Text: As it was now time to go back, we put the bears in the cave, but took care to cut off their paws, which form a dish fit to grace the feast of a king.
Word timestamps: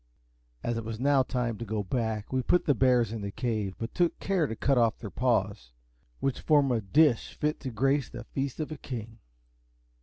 As 0.63 0.77
it 0.77 0.83
was 0.83 0.99
now 0.99 1.21
time 1.21 1.59
to 1.59 1.63
go 1.65 1.83
back, 1.83 2.33
we 2.33 2.41
put 2.41 2.65
the 2.65 2.73
bears 2.73 3.11
in 3.11 3.21
the 3.21 3.29
cave, 3.29 3.75
but 3.77 3.93
took 3.93 4.17
care 4.19 4.47
to 4.47 4.55
cut 4.55 4.75
off 4.79 4.97
their 4.97 5.11
paws, 5.11 5.73
which 6.19 6.41
form 6.41 6.71
a 6.71 6.81
dish 6.81 7.35
fit 7.35 7.59
to 7.59 7.69
grace 7.69 8.09
the 8.09 8.23
feast 8.23 8.59
of 8.59 8.71
a 8.71 8.77
king. 8.79 9.19